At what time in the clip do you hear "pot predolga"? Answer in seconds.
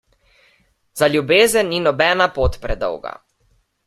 2.39-3.13